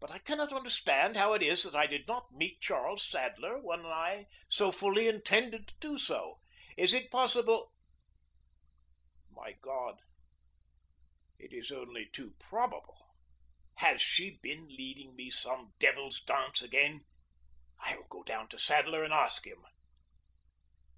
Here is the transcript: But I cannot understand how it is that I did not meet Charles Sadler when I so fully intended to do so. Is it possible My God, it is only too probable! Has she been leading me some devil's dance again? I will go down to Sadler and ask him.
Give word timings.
But 0.00 0.10
I 0.10 0.18
cannot 0.20 0.54
understand 0.54 1.18
how 1.18 1.34
it 1.34 1.42
is 1.42 1.64
that 1.64 1.76
I 1.76 1.86
did 1.86 2.08
not 2.08 2.32
meet 2.32 2.62
Charles 2.62 3.06
Sadler 3.06 3.58
when 3.60 3.84
I 3.84 4.24
so 4.48 4.72
fully 4.72 5.06
intended 5.06 5.68
to 5.68 5.74
do 5.80 5.98
so. 5.98 6.40
Is 6.78 6.94
it 6.94 7.10
possible 7.10 7.70
My 9.28 9.52
God, 9.60 9.98
it 11.38 11.52
is 11.52 11.70
only 11.70 12.06
too 12.08 12.34
probable! 12.38 13.10
Has 13.74 14.00
she 14.00 14.38
been 14.40 14.66
leading 14.68 15.14
me 15.14 15.28
some 15.28 15.74
devil's 15.78 16.22
dance 16.22 16.62
again? 16.62 17.04
I 17.80 17.96
will 17.98 18.08
go 18.08 18.22
down 18.24 18.48
to 18.48 18.58
Sadler 18.58 19.04
and 19.04 19.12
ask 19.12 19.44
him. 19.46 19.62